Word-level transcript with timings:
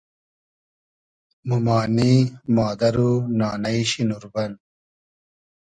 مومانی، 1.47 2.13
مادئر 2.55 2.95
و 3.07 3.11
نانݷ 3.37 3.83
شی 3.91 4.01
نوربئن 4.09 4.51